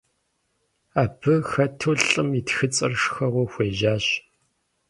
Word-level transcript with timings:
Абы 1.03 1.33
хэту 1.49 1.93
лӀым 2.07 2.29
и 2.39 2.41
тхыцӀэр 2.47 2.93
шхэуэ 3.01 3.43
хуежьащ. 3.51 4.05